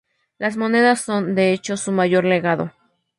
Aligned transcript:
Las 0.39 0.57
monedas 0.57 1.01
son, 1.01 1.35
de 1.35 1.53
hecho, 1.53 1.77
su 1.77 1.91
mayor 1.91 2.25
legado. 2.25 2.71